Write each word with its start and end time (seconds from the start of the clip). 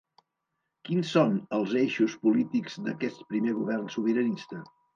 Quins 0.89 1.11
són 1.17 1.35
els 1.59 1.75
eixos 1.83 2.17
polítics 2.25 2.81
d’aquest 2.89 3.23
primer 3.35 3.57
govern 3.61 3.87
sobiranista? 3.99 4.67